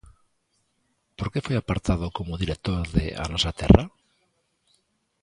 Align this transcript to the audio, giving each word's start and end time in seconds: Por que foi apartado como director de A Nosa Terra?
Por 1.17 1.27
que 1.31 1.43
foi 1.45 1.55
apartado 1.59 2.07
como 2.17 2.41
director 2.43 2.79
de 2.95 3.05
A 3.23 3.25
Nosa 3.33 3.51
Terra? 3.61 3.83